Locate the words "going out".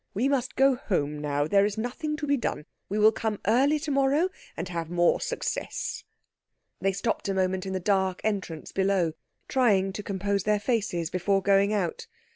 11.43-12.07